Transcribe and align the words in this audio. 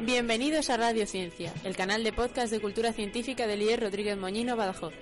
Bienvenidos 0.00 0.70
a 0.70 0.76
Radio 0.76 1.06
Ciencia, 1.06 1.52
el 1.62 1.76
canal 1.76 2.02
de 2.02 2.12
podcast 2.12 2.52
de 2.52 2.60
cultura 2.60 2.92
científica 2.92 3.46
de 3.46 3.56
Lier 3.56 3.80
Rodríguez 3.80 4.18
Moñino 4.18 4.56
Badajoz. 4.56 4.92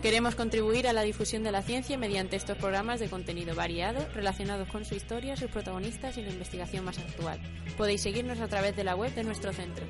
Queremos 0.00 0.34
contribuir 0.34 0.88
a 0.88 0.94
la 0.94 1.02
difusión 1.02 1.42
de 1.42 1.52
la 1.52 1.60
ciencia 1.60 1.98
mediante 1.98 2.36
estos 2.36 2.56
programas 2.56 3.00
de 3.00 3.10
contenido 3.10 3.54
variado 3.54 4.08
relacionados 4.14 4.66
con 4.68 4.86
su 4.86 4.94
historia, 4.94 5.36
sus 5.36 5.50
protagonistas 5.50 6.16
y 6.16 6.22
la 6.22 6.30
investigación 6.30 6.86
más 6.86 6.98
actual. 6.98 7.38
Podéis 7.76 8.00
seguirnos 8.00 8.40
a 8.40 8.48
través 8.48 8.74
de 8.74 8.82
la 8.82 8.96
web 8.96 9.14
de 9.14 9.24
nuestro 9.24 9.52
centro. 9.52 9.84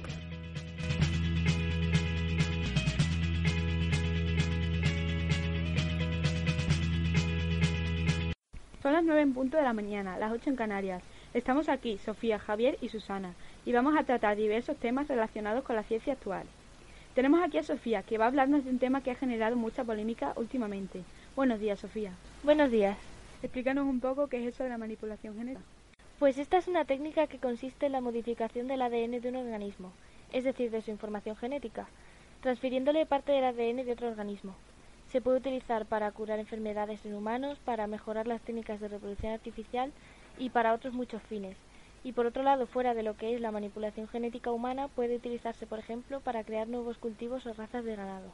Son 8.83 8.93
las 8.93 9.05
9 9.05 9.23
en 9.23 9.33
punto 9.33 9.59
de 9.59 9.63
la 9.63 9.73
mañana, 9.73 10.19
las 10.19 10.33
8 10.33 10.51
en 10.51 10.57
Canarias. 10.57 11.05
Estamos 11.33 11.69
aquí, 11.69 11.97
Sofía, 11.99 12.41
Javier 12.41 12.77
y 12.81 12.89
Susana, 12.89 13.35
y 13.65 13.71
vamos 13.71 13.97
a 13.97 14.03
tratar 14.03 14.37
diversos 14.37 14.77
temas 14.77 15.07
relacionados 15.07 15.63
con 15.63 15.77
la 15.77 15.85
ciencia 15.85 16.15
actual. 16.15 16.43
Tenemos 17.15 17.41
aquí 17.41 17.57
a 17.59 17.63
Sofía, 17.63 18.03
que 18.03 18.19
va 18.19 18.25
a 18.25 18.29
hablarnos 18.29 18.65
de 18.65 18.71
un 18.71 18.81
tema 18.81 19.01
que 19.01 19.13
ha 19.13 19.15
generado 19.15 19.55
mucha 19.55 19.85
polémica 19.85 20.33
últimamente. 20.35 21.05
Buenos 21.37 21.61
días, 21.61 21.79
Sofía. 21.79 22.11
Buenos 22.43 22.73
días. 22.73 22.99
Explícanos 23.45 23.87
un 23.87 24.01
poco 24.01 24.27
qué 24.27 24.41
es 24.41 24.53
eso 24.53 24.65
de 24.65 24.71
la 24.71 24.79
manipulación 24.79 25.37
genética. 25.37 25.65
Pues 26.19 26.37
esta 26.37 26.59
es 26.59 26.67
una 26.67 26.85
técnica 26.85 27.29
que 27.29 27.39
consiste 27.39 27.87
en 27.87 27.93
la 27.93 28.01
modificación 28.01 28.67
del 28.67 28.83
ADN 28.83 29.21
de 29.21 29.29
un 29.29 29.37
organismo, 29.37 29.93
es 30.33 30.43
decir, 30.43 30.73
de 30.73 30.83
su 30.83 30.91
información 30.91 31.37
genética, 31.37 31.87
transfiriéndole 32.41 33.07
parte 33.07 33.31
del 33.31 33.45
ADN 33.45 33.87
de 33.87 33.93
otro 33.93 34.09
organismo. 34.09 34.57
Se 35.13 35.21
puede 35.21 35.39
utilizar 35.39 35.87
para 35.87 36.11
curar 36.11 36.41
enfermedades 36.41 37.07
en 37.07 37.15
humanos, 37.15 37.59
para 37.65 37.87
mejorar 37.87 38.27
las 38.27 38.41
técnicas 38.41 38.81
de 38.81 38.89
reproducción 38.89 39.33
artificial 39.33 39.93
y 40.41 40.51
para 40.51 40.73
otros 40.73 40.95
muchos 40.95 41.23
fines. 41.23 41.57
Y 42.03 42.13
por 42.13 42.27
otro 42.27 42.43
lado, 42.43 42.67
fuera 42.67 42.95
de 42.95 43.03
lo 43.03 43.17
que 43.17 43.35
es 43.35 43.41
la 43.41 43.53
manipulación 43.53 44.09
genética 44.09 44.51
humana, 44.51 44.89
puede 44.89 45.17
utilizarse, 45.17 45.67
por 45.67 45.79
ejemplo, 45.79 46.21
para 46.21 46.43
crear 46.43 46.67
nuevos 46.67 46.97
cultivos 46.97 47.47
o 47.47 47.53
razas 47.53 47.85
de 47.85 47.95
ganado. 47.95 48.33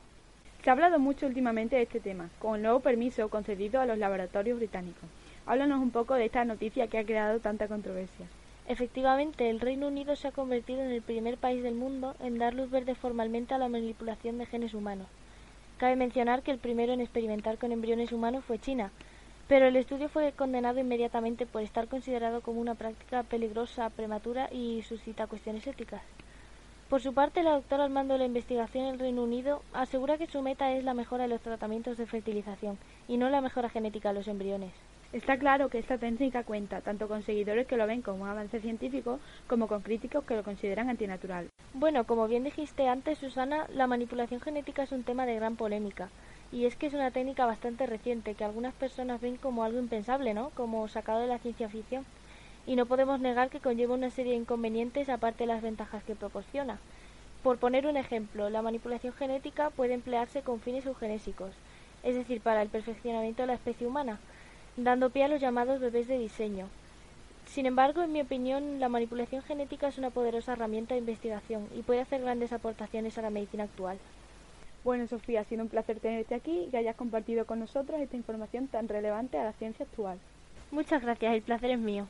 Se 0.62 0.70
ha 0.70 0.72
hablado 0.72 0.98
mucho 0.98 1.26
últimamente 1.26 1.76
de 1.76 1.82
este 1.82 2.00
tema, 2.00 2.30
con 2.38 2.56
el 2.56 2.62
nuevo 2.62 2.80
permiso 2.80 3.28
concedido 3.28 3.80
a 3.80 3.86
los 3.86 3.98
laboratorios 3.98 4.58
británicos. 4.58 5.08
Háblanos 5.46 5.80
un 5.80 5.90
poco 5.90 6.14
de 6.14 6.26
esta 6.26 6.44
noticia 6.44 6.86
que 6.86 6.98
ha 6.98 7.04
creado 7.04 7.40
tanta 7.40 7.68
controversia. 7.68 8.26
Efectivamente, 8.68 9.48
el 9.48 9.60
Reino 9.60 9.88
Unido 9.88 10.16
se 10.16 10.28
ha 10.28 10.32
convertido 10.32 10.82
en 10.82 10.90
el 10.90 11.02
primer 11.02 11.36
país 11.36 11.62
del 11.62 11.74
mundo 11.74 12.16
en 12.20 12.38
dar 12.38 12.54
luz 12.54 12.70
verde 12.70 12.94
formalmente 12.94 13.54
a 13.54 13.58
la 13.58 13.68
manipulación 13.68 14.38
de 14.38 14.46
genes 14.46 14.74
humanos. 14.74 15.06
Cabe 15.78 15.94
mencionar 15.94 16.42
que 16.42 16.50
el 16.50 16.58
primero 16.58 16.92
en 16.92 17.00
experimentar 17.00 17.58
con 17.58 17.70
embriones 17.70 18.10
humanos 18.10 18.44
fue 18.44 18.58
China, 18.58 18.90
pero 19.48 19.66
el 19.66 19.76
estudio 19.76 20.08
fue 20.08 20.32
condenado 20.32 20.80
inmediatamente 20.80 21.46
por 21.46 21.62
estar 21.62 21.88
considerado 21.88 22.40
como 22.40 22.60
una 22.60 22.74
práctica 22.74 23.22
peligrosa, 23.22 23.90
prematura 23.90 24.48
y 24.50 24.82
suscita 24.82 25.26
cuestiones 25.26 25.66
éticas. 25.66 26.02
Por 26.88 27.00
su 27.00 27.12
parte, 27.14 27.42
la 27.42 27.52
doctora 27.52 27.84
al 27.84 27.90
mando 27.90 28.14
de 28.14 28.20
la 28.20 28.26
investigación 28.26 28.84
en 28.84 28.94
el 28.94 29.00
Reino 29.00 29.24
Unido 29.24 29.62
asegura 29.72 30.18
que 30.18 30.28
su 30.28 30.40
meta 30.42 30.70
es 30.72 30.84
la 30.84 30.94
mejora 30.94 31.24
de 31.24 31.30
los 31.30 31.40
tratamientos 31.40 31.96
de 31.96 32.06
fertilización 32.06 32.78
y 33.08 33.16
no 33.16 33.28
la 33.28 33.40
mejora 33.40 33.68
genética 33.68 34.10
de 34.10 34.14
los 34.14 34.28
embriones. 34.28 34.72
Está 35.12 35.38
claro 35.38 35.68
que 35.68 35.78
esta 35.78 35.98
técnica 35.98 36.44
cuenta 36.44 36.80
tanto 36.80 37.08
con 37.08 37.22
seguidores 37.22 37.66
que 37.66 37.76
lo 37.76 37.86
ven 37.86 38.02
como 38.02 38.24
un 38.24 38.28
avance 38.28 38.60
científico 38.60 39.18
como 39.46 39.66
con 39.66 39.82
críticos 39.82 40.24
que 40.24 40.36
lo 40.36 40.42
consideran 40.44 40.90
antinatural. 40.90 41.48
Bueno, 41.74 42.04
como 42.04 42.28
bien 42.28 42.44
dijiste 42.44 42.88
antes, 42.88 43.18
Susana, 43.18 43.66
la 43.72 43.86
manipulación 43.86 44.40
genética 44.40 44.82
es 44.82 44.92
un 44.92 45.04
tema 45.04 45.26
de 45.26 45.36
gran 45.36 45.56
polémica. 45.56 46.08
Y 46.52 46.66
es 46.66 46.76
que 46.76 46.86
es 46.86 46.94
una 46.94 47.10
técnica 47.10 47.44
bastante 47.44 47.86
reciente 47.86 48.34
que 48.34 48.44
algunas 48.44 48.74
personas 48.74 49.20
ven 49.20 49.36
como 49.36 49.64
algo 49.64 49.78
impensable, 49.78 50.32
¿no? 50.32 50.50
Como 50.50 50.86
sacado 50.88 51.20
de 51.20 51.26
la 51.26 51.38
ciencia 51.38 51.68
ficción. 51.68 52.04
Y 52.66 52.76
no 52.76 52.86
podemos 52.86 53.20
negar 53.20 53.50
que 53.50 53.60
conlleva 53.60 53.94
una 53.94 54.10
serie 54.10 54.32
de 54.32 54.38
inconvenientes 54.38 55.08
aparte 55.08 55.44
de 55.44 55.48
las 55.48 55.62
ventajas 55.62 56.04
que 56.04 56.14
proporciona. 56.14 56.78
Por 57.42 57.58
poner 57.58 57.86
un 57.86 57.96
ejemplo, 57.96 58.50
la 58.50 58.62
manipulación 58.62 59.12
genética 59.12 59.70
puede 59.70 59.94
emplearse 59.94 60.42
con 60.42 60.60
fines 60.60 60.86
eugenésicos, 60.86 61.52
es 62.02 62.14
decir, 62.14 62.40
para 62.40 62.62
el 62.62 62.68
perfeccionamiento 62.68 63.42
de 63.42 63.48
la 63.48 63.54
especie 63.54 63.86
humana, 63.86 64.18
dando 64.76 65.10
pie 65.10 65.24
a 65.24 65.28
los 65.28 65.40
llamados 65.40 65.80
bebés 65.80 66.08
de 66.08 66.18
diseño. 66.18 66.68
Sin 67.46 67.66
embargo, 67.66 68.02
en 68.02 68.12
mi 68.12 68.20
opinión, 68.20 68.80
la 68.80 68.88
manipulación 68.88 69.42
genética 69.42 69.88
es 69.88 69.98
una 69.98 70.10
poderosa 70.10 70.54
herramienta 70.54 70.94
de 70.94 71.00
investigación 71.00 71.68
y 71.76 71.82
puede 71.82 72.00
hacer 72.00 72.20
grandes 72.20 72.52
aportaciones 72.52 73.16
a 73.16 73.22
la 73.22 73.30
medicina 73.30 73.64
actual. 73.64 73.98
Bueno, 74.86 75.08
Sofía, 75.08 75.40
ha 75.40 75.44
sido 75.44 75.64
un 75.64 75.68
placer 75.68 75.98
tenerte 75.98 76.36
aquí 76.36 76.60
y 76.60 76.70
que 76.70 76.76
hayas 76.76 76.94
compartido 76.94 77.44
con 77.44 77.58
nosotros 77.58 78.00
esta 78.00 78.14
información 78.14 78.68
tan 78.68 78.86
relevante 78.86 79.36
a 79.36 79.42
la 79.42 79.52
ciencia 79.54 79.84
actual. 79.84 80.16
Muchas 80.70 81.02
gracias, 81.02 81.34
el 81.34 81.42
placer 81.42 81.72
es 81.72 81.78
mío. 81.80 82.06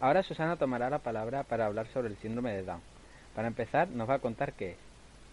Ahora 0.00 0.22
Susana 0.22 0.56
tomará 0.56 0.90
la 0.90 0.98
palabra 0.98 1.44
para 1.44 1.64
hablar 1.64 1.86
sobre 1.86 2.08
el 2.08 2.18
síndrome 2.18 2.52
de 2.52 2.62
Down. 2.62 2.82
Para 3.34 3.48
empezar, 3.48 3.88
nos 3.88 4.06
va 4.06 4.16
a 4.16 4.18
contar 4.18 4.52
qué 4.52 4.72
es. 4.72 4.76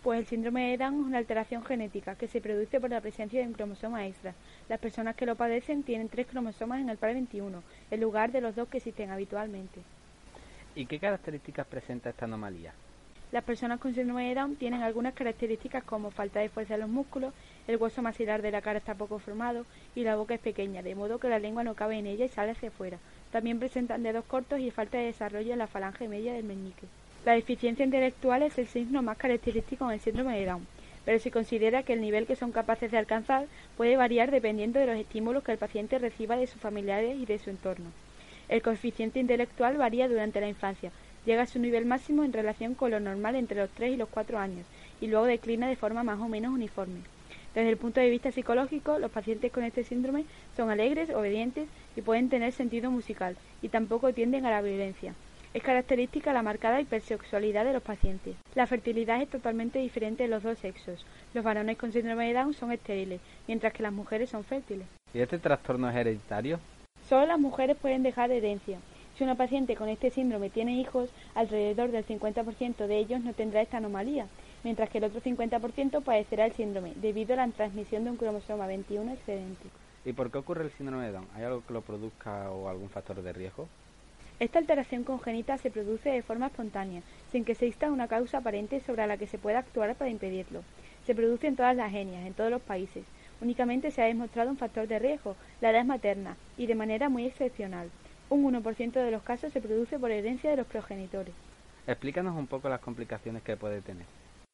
Pues 0.02 0.20
el 0.20 0.28
síndrome 0.28 0.70
de 0.70 0.78
Down 0.78 1.02
es 1.02 1.08
una 1.08 1.18
alteración 1.18 1.62
genética 1.66 2.16
que 2.16 2.30
se 2.30 2.40
produce 2.40 2.80
por 2.80 2.90
la 2.90 3.02
presencia 3.02 3.42
de 3.42 3.48
un 3.48 3.54
cromosoma 3.54 4.08
extra. 4.08 4.34
Las 4.70 4.80
personas 4.80 5.18
que 5.18 5.26
lo 5.26 5.36
padecen 5.36 5.84
tienen 5.84 6.08
tres 6.08 6.28
cromosomas 6.28 6.80
en 6.80 6.88
el 6.88 6.98
par 6.98 7.12
21, 7.12 7.64
en 7.92 8.00
lugar 8.00 8.32
de 8.32 8.40
los 8.40 8.56
dos 8.56 8.70
que 8.70 8.78
existen 8.78 9.12
habitualmente. 9.12 9.82
¿Y 10.74 10.86
qué 10.86 11.00
características 11.00 11.68
presenta 11.68 12.12
esta 12.12 12.24
anomalía? 12.24 12.72
Las 13.32 13.44
personas 13.44 13.82
con 13.82 13.94
síndrome 13.94 14.30
de 14.30 14.36
Down 14.36 14.56
tienen 14.56 14.84
algunas 14.84 15.14
características 15.14 15.84
como 15.84 16.12
falta 16.12 16.40
de 16.40 16.48
fuerza 16.48 16.76
en 16.76 16.80
los 16.82 16.90
músculos, 16.90 17.34
el 17.68 17.76
hueso 17.76 18.02
maxilar 18.02 18.42
de 18.42 18.52
la 18.52 18.62
cara 18.62 18.80
está 18.80 18.96
poco 18.96 19.20
formado 19.20 19.66
y 19.96 20.06
la 20.06 20.16
boca 20.16 20.36
es 20.36 20.40
pequeña, 20.40 20.82
de 20.82 20.96
modo 20.96 21.20
que 21.20 21.28
la 21.28 21.38
lengua 21.38 21.66
no 21.66 21.76
cabe 21.76 21.98
en 21.98 22.08
ella 22.08 22.24
y 22.24 22.30
sale 22.30 22.52
hacia 22.52 22.70
afuera. 22.70 23.00
También 23.32 23.60
presentan 23.60 24.04
dedos 24.04 24.24
cortos 24.24 24.60
y 24.62 24.72
falta 24.72 24.98
de 24.98 25.06
desarrollo 25.06 25.52
en 25.52 25.60
la 25.60 25.68
falange 25.68 26.08
media 26.08 26.32
del 26.32 26.46
meñique. 26.46 26.88
La 27.26 27.34
deficiencia 27.34 27.84
intelectual 27.84 28.44
es 28.44 28.58
el 28.58 28.68
signo 28.68 29.02
más 29.02 29.18
característico 29.18 29.84
en 29.86 29.92
el 29.92 30.00
síndrome 30.00 30.40
de 30.40 30.46
Down, 30.46 30.66
pero 31.04 31.20
se 31.20 31.30
considera 31.30 31.84
que 31.84 31.92
el 31.92 32.02
nivel 32.02 32.28
que 32.28 32.38
son 32.38 32.54
capaces 32.54 32.92
de 32.92 32.98
alcanzar 32.98 33.48
puede 33.76 33.98
variar 33.98 34.32
dependiendo 34.32 34.80
de 34.80 34.86
los 34.86 34.96
estímulos 34.96 35.44
que 35.44 35.52
el 35.52 35.58
paciente 35.58 36.00
reciba 36.00 36.38
de 36.38 36.48
sus 36.48 36.62
familiares 36.62 37.18
y 37.18 37.26
de 37.26 37.40
su 37.40 37.50
entorno. 37.50 37.92
El 38.48 38.62
coeficiente 38.62 39.20
intelectual 39.20 39.76
varía 39.76 40.08
durante 40.08 40.40
la 40.40 40.48
infancia, 40.48 40.94
llega 41.28 41.44
a 41.44 41.46
su 41.46 41.60
nivel 41.60 41.86
máximo 41.86 42.24
en 42.24 42.32
relación 42.32 42.74
con 42.74 42.90
lo 42.90 43.02
normal 43.02 43.36
entre 43.36 43.60
los 43.60 43.70
3 43.72 43.94
y 43.94 43.98
los 43.98 44.08
4 44.08 44.40
años, 44.40 44.66
y 45.02 45.08
luego 45.08 45.26
declina 45.26 45.68
de 45.68 45.76
forma 45.76 46.02
más 46.02 46.20
o 46.20 46.30
menos 46.30 46.54
uniforme. 46.54 47.02
Desde 47.54 47.70
el 47.70 47.76
punto 47.76 48.00
de 48.00 48.10
vista 48.10 48.32
psicológico, 48.32 48.98
los 48.98 49.12
pacientes 49.12 49.52
con 49.52 49.64
este 49.64 49.84
síndrome 49.84 50.24
son 50.56 50.70
alegres, 50.70 51.10
obedientes 51.10 51.68
y 51.98 52.02
pueden 52.02 52.30
tener 52.30 52.54
sentido 52.54 52.92
musical, 52.92 53.36
y 53.62 53.68
tampoco 53.68 54.14
tienden 54.14 54.46
a 54.46 54.52
la 54.52 54.62
violencia. 54.62 55.16
Es 55.54 55.64
característica 55.64 56.32
la 56.32 56.44
marcada 56.44 56.80
hipersexualidad 56.80 57.66
de 57.66 57.74
los 57.74 57.84
pacientes. 57.84 58.36
La 58.56 58.68
fertilidad 58.68 59.22
es 59.22 59.30
totalmente 59.30 59.80
diferente 59.80 60.24
en 60.24 60.30
los 60.30 60.44
dos 60.44 60.58
sexos. 60.60 61.06
Los 61.34 61.44
varones 61.44 61.78
con 61.78 61.92
síndrome 61.92 62.28
de 62.28 62.36
Down 62.36 62.54
son 62.54 62.72
estériles, 62.72 63.20
mientras 63.48 63.74
que 63.74 63.84
las 63.84 63.92
mujeres 63.92 64.30
son 64.30 64.46
fértiles. 64.46 64.88
¿Y 65.14 65.20
este 65.20 65.40
trastorno 65.40 65.90
es 65.90 65.96
hereditario? 65.96 66.60
Solo 67.10 67.26
las 67.26 67.40
mujeres 67.40 67.76
pueden 67.76 68.04
dejar 68.04 68.32
herencia. 68.32 68.80
Si 69.18 69.24
una 69.24 69.34
paciente 69.34 69.76
con 69.76 69.90
este 69.90 70.12
síndrome 70.12 70.52
tiene 70.52 70.80
hijos, 70.80 71.10
alrededor 71.34 71.90
del 71.90 72.06
50% 72.06 72.86
de 72.86 72.98
ellos 73.00 73.24
no 73.24 73.34
tendrá 73.34 73.64
esta 73.64 73.78
anomalía, 73.78 74.28
mientras 74.64 74.92
que 74.92 75.00
el 75.00 75.06
otro 75.06 75.22
50% 75.22 76.04
padecerá 76.04 76.46
el 76.46 76.52
síndrome, 76.52 76.94
debido 76.98 77.34
a 77.34 77.38
la 77.38 77.48
transmisión 77.48 78.04
de 78.04 78.12
un 78.12 78.18
cromosoma 78.18 78.68
21 78.68 79.14
excedente. 79.14 79.70
¿Y 80.06 80.14
por 80.14 80.30
qué 80.30 80.38
ocurre 80.38 80.66
el 80.66 80.72
síndrome 80.72 81.08
de 81.08 81.14
Down? 81.14 81.28
¿Hay 81.34 81.44
algo 81.44 81.64
que 81.66 81.74
lo 81.74 81.82
produzca 81.82 82.52
o 82.52 82.70
algún 82.70 82.90
factor 82.90 83.20
de 83.24 83.34
riesgo? 83.34 83.68
Esta 84.40 84.60
alteración 84.60 85.04
congénita 85.04 85.58
se 85.58 85.72
produce 85.72 86.12
de 86.12 86.22
forma 86.22 86.46
espontánea, 86.48 87.02
sin 87.32 87.44
que 87.44 87.54
exista 87.54 87.92
una 87.92 88.08
causa 88.08 88.38
aparente 88.38 88.82
sobre 88.82 89.08
la 89.08 89.18
que 89.18 89.26
se 89.26 89.40
pueda 89.40 89.60
actuar 89.60 89.96
para 89.96 90.12
impedirlo. 90.12 90.62
Se 91.08 91.16
produce 91.16 91.48
en 91.48 91.56
todas 91.56 91.76
las 91.76 91.92
genias, 91.92 92.24
en 92.28 92.36
todos 92.36 92.52
los 92.52 92.62
países. 92.62 93.04
Únicamente 93.42 93.90
se 93.90 94.04
ha 94.04 94.06
demostrado 94.06 94.52
un 94.52 94.58
factor 94.58 94.88
de 94.88 95.00
riesgo, 95.00 95.36
la 95.60 95.72
edad 95.72 95.86
materna, 95.86 96.38
y 96.56 96.68
de 96.68 96.76
manera 96.76 97.10
muy 97.10 97.26
excepcional. 97.26 97.90
Un 98.30 98.44
1% 98.44 98.92
de 98.92 99.12
los 99.12 99.24
casos 99.24 99.54
se 99.54 99.62
produce 99.62 99.98
por 99.98 100.12
herencia 100.12 100.50
de 100.50 100.58
los 100.58 100.68
progenitores. 100.68 101.34
Explícanos 101.88 102.36
un 102.36 102.48
poco 102.48 102.68
las 102.68 102.82
complicaciones 102.82 103.42
que 103.42 103.56
puede 103.56 103.82
tener. 103.82 104.06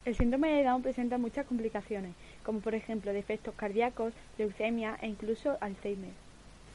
El 0.05 0.15
síndrome 0.15 0.51
de 0.51 0.63
Down 0.63 0.83
presenta 0.83 1.17
muchas 1.17 1.47
complicaciones, 1.47 2.13
como 2.43 2.59
por 2.59 2.75
ejemplo 2.75 3.13
defectos 3.13 3.55
cardíacos, 3.55 4.13
leucemia 4.37 4.97
e 5.01 5.07
incluso 5.07 5.57
Alzheimer. 5.59 6.11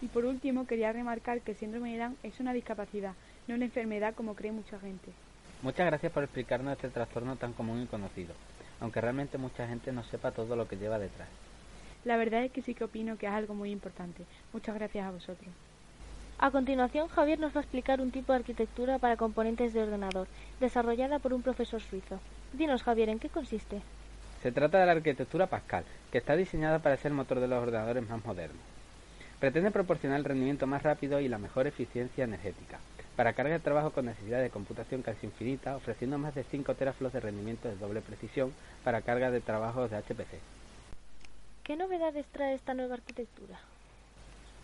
Y 0.01 0.07
por 0.09 0.25
último, 0.25 0.67
quería 0.67 0.93
remarcar 0.93 1.43
que 1.43 1.53
el 1.53 1.57
síndrome 1.57 1.93
de 1.93 1.99
Down 1.99 2.17
es 2.25 2.41
una 2.41 2.53
discapacidad, 2.53 3.15
no 3.47 3.55
una 3.55 3.67
enfermedad 3.67 4.15
como 4.15 4.35
cree 4.35 4.51
mucha 4.51 4.81
gente. 4.81 5.13
Muchas 5.63 5.87
gracias 5.87 6.11
por 6.11 6.25
explicarnos 6.25 6.73
este 6.73 6.89
trastorno 6.89 7.37
tan 7.37 7.53
común 7.53 7.83
y 7.83 7.87
conocido, 7.87 8.35
aunque 8.81 9.01
realmente 9.01 9.39
mucha 9.39 9.69
gente 9.69 9.93
no 9.93 10.03
sepa 10.03 10.33
todo 10.33 10.57
lo 10.57 10.67
que 10.67 10.77
lleva 10.77 10.99
detrás. 10.99 11.29
La 12.05 12.17
verdad 12.17 12.45
es 12.45 12.51
que 12.51 12.63
sí 12.63 12.75
que 12.75 12.85
opino 12.85 13.19
que 13.19 13.27
es 13.27 13.33
algo 13.33 13.55
muy 13.55 13.71
importante. 13.71 14.25
Muchas 14.53 14.75
gracias 14.75 15.07
a 15.07 15.11
vosotros. 15.11 15.51
A 16.41 16.53
continuación, 16.53 17.09
Javier 17.09 17.41
nos 17.41 17.53
va 17.53 17.59
a 17.59 17.63
explicar 17.63 18.01
un 18.01 18.13
tipo 18.13 18.33
de 18.33 18.39
arquitectura 18.39 19.01
para 19.01 19.17
componentes 19.17 19.73
de 19.73 19.83
ordenador, 19.83 20.29
desarrollada 20.61 21.19
por 21.19 21.35
un 21.35 21.43
profesor 21.43 21.81
suizo. 21.81 22.21
Dinos, 22.53 22.85
Javier, 22.85 23.09
¿en 23.09 23.19
qué 23.19 23.29
consiste? 23.29 23.83
Se 24.41 24.53
trata 24.53 24.79
de 24.79 24.87
la 24.87 24.93
arquitectura 24.93 25.49
Pascal, 25.49 25.85
que 26.13 26.19
está 26.19 26.37
diseñada 26.37 26.79
para 26.79 26.97
ser 26.97 27.11
el 27.11 27.17
motor 27.17 27.41
de 27.41 27.49
los 27.49 27.61
ordenadores 27.61 28.09
más 28.09 28.25
modernos. 28.25 28.63
Pretende 29.41 29.73
proporcionar 29.73 30.19
el 30.19 30.25
rendimiento 30.25 30.69
más 30.69 30.85
rápido 30.85 31.19
y 31.19 31.27
la 31.27 31.39
mejor 31.39 31.67
eficiencia 31.67 32.23
energética. 32.25 32.79
para 33.17 33.33
carga 33.33 33.55
de 33.55 33.59
trabajo 33.59 33.91
con 33.91 34.07
necesidad 34.07 34.41
de 34.41 34.49
computación 34.49 35.03
casi 35.03 35.27
infinita, 35.27 35.75
ofreciendo 35.75 36.19
más 36.19 36.37
de 36.37 36.45
5 36.45 36.73
teraflops 36.77 37.15
de 37.15 37.19
rendimiento 37.19 37.67
de 37.69 37.75
doble 37.75 38.01
precisión 38.01 38.55
para 38.85 39.03
carga 39.03 39.33
de 39.33 39.41
trabajos 39.41 39.91
de 39.91 39.97
HPC. 39.97 40.39
¿Qué 41.65 41.75
novedades 41.75 42.27
trae 42.27 42.55
esta 42.55 42.75
nueva 42.75 42.95
arquitectura? 42.95 43.59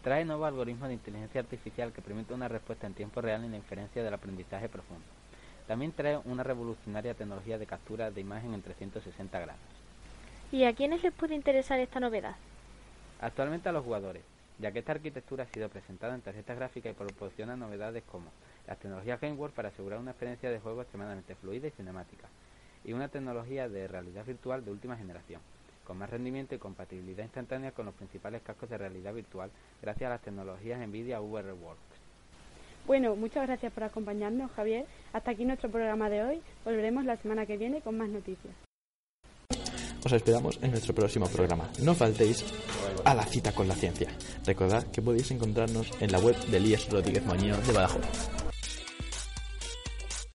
Trae 0.04 0.26
nuevos 0.26 0.46
algoritmos 0.46 0.88
de 0.88 0.94
inteligencia 0.94 1.40
artificial 1.40 1.90
que 1.90 2.02
permiten 2.02 2.36
una 2.36 2.46
respuesta 2.46 2.86
en 2.86 2.92
tiempo 2.92 3.22
real 3.22 3.42
en 3.42 3.52
la 3.52 3.56
inferencia 3.56 4.04
del 4.04 4.12
aprendizaje 4.12 4.68
profundo. 4.68 5.02
También 5.66 5.92
trae 5.92 6.18
una 6.26 6.42
revolucionaria 6.42 7.14
tecnología 7.14 7.56
de 7.56 7.64
captura 7.64 8.10
de 8.10 8.20
imagen 8.20 8.52
en 8.52 8.60
360 8.60 9.40
grados. 9.40 9.62
¿Y 10.52 10.64
a 10.64 10.74
quiénes 10.74 11.02
les 11.02 11.14
puede 11.14 11.34
interesar 11.34 11.80
esta 11.80 12.00
novedad? 12.00 12.36
Actualmente 13.18 13.70
a 13.70 13.72
los 13.72 13.82
jugadores, 13.82 14.22
ya 14.58 14.72
que 14.72 14.80
esta 14.80 14.92
arquitectura 14.92 15.44
ha 15.44 15.54
sido 15.54 15.70
presentada 15.70 16.14
en 16.14 16.20
tarjetas 16.20 16.58
gráficas 16.58 16.92
y 16.92 16.94
proporciona 16.94 17.56
novedades 17.56 18.02
como 18.02 18.30
las 18.66 18.78
tecnologías 18.78 19.18
GameWorks 19.22 19.56
para 19.56 19.70
asegurar 19.70 20.00
una 20.00 20.10
experiencia 20.10 20.50
de 20.50 20.60
juego 20.60 20.82
extremadamente 20.82 21.34
fluida 21.34 21.68
y 21.68 21.70
cinemática, 21.70 22.28
y 22.84 22.92
una 22.92 23.08
tecnología 23.08 23.70
de 23.70 23.88
realidad 23.88 24.26
virtual 24.26 24.66
de 24.66 24.70
última 24.70 24.98
generación, 24.98 25.40
con 25.84 25.98
más 25.98 26.10
rendimiento 26.10 26.54
y 26.54 26.58
compatibilidad 26.58 27.24
instantánea 27.24 27.72
con 27.72 27.86
los 27.86 27.94
principales 27.94 28.42
cascos 28.42 28.70
de 28.70 28.78
realidad 28.78 29.14
virtual 29.14 29.50
gracias 29.82 30.08
a 30.08 30.14
las 30.14 30.22
tecnologías 30.22 30.80
NVIDIA 30.80 31.20
VRWorks. 31.20 32.04
Bueno, 32.86 33.16
muchas 33.16 33.46
gracias 33.46 33.72
por 33.72 33.84
acompañarnos, 33.84 34.50
Javier. 34.52 34.86
Hasta 35.12 35.30
aquí 35.30 35.44
nuestro 35.44 35.70
programa 35.70 36.10
de 36.10 36.22
hoy. 36.22 36.42
Volveremos 36.64 37.04
la 37.04 37.16
semana 37.16 37.46
que 37.46 37.56
viene 37.56 37.80
con 37.80 37.96
más 37.96 38.08
noticias. 38.08 38.54
Os 40.04 40.12
esperamos 40.12 40.58
en 40.60 40.70
nuestro 40.70 40.94
próximo 40.94 41.26
programa. 41.28 41.70
No 41.82 41.94
faltéis 41.94 42.44
a 43.06 43.14
la 43.14 43.24
cita 43.24 43.52
con 43.52 43.66
la 43.68 43.74
ciencia. 43.74 44.08
Recordad 44.44 44.84
que 44.90 45.00
podéis 45.00 45.30
encontrarnos 45.30 45.90
en 46.00 46.12
la 46.12 46.18
web 46.18 46.36
de 46.46 46.58
Elías 46.58 46.90
Rodríguez 46.90 47.24
Moñino 47.24 47.56
de 47.56 47.72
Badajoz. 47.72 48.43